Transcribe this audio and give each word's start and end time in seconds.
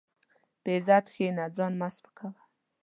په 0.61 0.69
عزت 0.75 1.05
کښېنه، 1.13 1.45
ځان 1.55 1.73
مه 1.79 1.87
سپکاوه. 1.95 2.41